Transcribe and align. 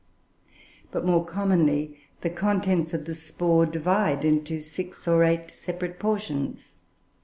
But, 0.89 1.05
more 1.05 1.23
commonly, 1.23 1.95
the 2.21 2.31
contents 2.31 2.91
of 2.95 3.05
the 3.05 3.13
spore 3.13 3.67
divide 3.67 4.25
into 4.25 4.59
six 4.59 5.07
or 5.07 5.23
eight 5.23 5.51
separate 5.51 5.99
portions. 5.99 6.73